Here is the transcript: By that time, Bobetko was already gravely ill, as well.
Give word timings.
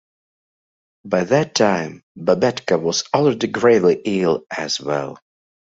By 1.05 1.25
that 1.25 1.53
time, 1.53 2.01
Bobetko 2.17 2.81
was 2.81 3.03
already 3.13 3.45
gravely 3.45 4.01
ill, 4.03 4.47
as 4.49 4.79
well. 4.79 5.19